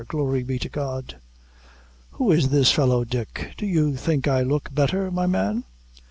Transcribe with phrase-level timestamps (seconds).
[0.07, 1.17] glory be to God!"
[2.13, 3.51] "Who is this fellow, Dick?
[3.55, 5.63] Do you think I look better, my man?"